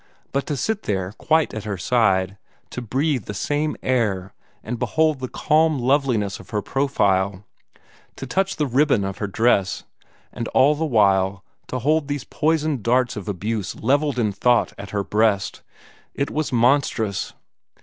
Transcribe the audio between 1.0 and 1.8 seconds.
quite at her